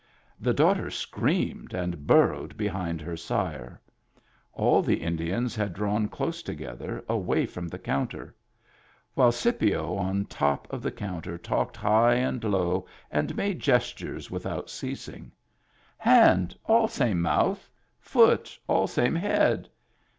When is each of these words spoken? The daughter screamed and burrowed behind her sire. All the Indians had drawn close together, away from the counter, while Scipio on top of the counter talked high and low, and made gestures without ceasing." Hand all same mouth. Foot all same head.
The 0.39 0.51
daughter 0.51 0.89
screamed 0.89 1.75
and 1.75 2.07
burrowed 2.07 2.57
behind 2.57 3.01
her 3.01 3.15
sire. 3.15 3.79
All 4.51 4.81
the 4.81 5.03
Indians 5.03 5.55
had 5.55 5.73
drawn 5.75 6.07
close 6.07 6.41
together, 6.41 7.05
away 7.07 7.45
from 7.45 7.67
the 7.67 7.77
counter, 7.77 8.33
while 9.13 9.31
Scipio 9.31 9.93
on 9.93 10.25
top 10.25 10.65
of 10.73 10.81
the 10.81 10.89
counter 10.91 11.37
talked 11.37 11.77
high 11.77 12.15
and 12.15 12.43
low, 12.43 12.87
and 13.11 13.35
made 13.37 13.59
gestures 13.59 14.31
without 14.31 14.71
ceasing." 14.71 15.31
Hand 15.99 16.55
all 16.65 16.87
same 16.87 17.21
mouth. 17.21 17.69
Foot 17.99 18.57
all 18.67 18.87
same 18.87 19.13
head. 19.13 19.69